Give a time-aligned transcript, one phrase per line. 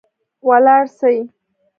[0.47, 1.17] ولاړ سئ